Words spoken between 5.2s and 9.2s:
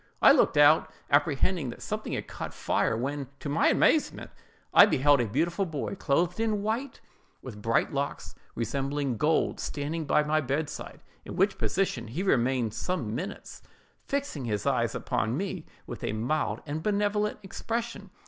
a beautiful boy, clothed in white, with bright locks, resembling